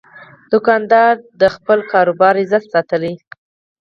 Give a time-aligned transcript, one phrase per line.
[0.51, 3.13] دوکاندار د خپل کاروبار عزت ساتي.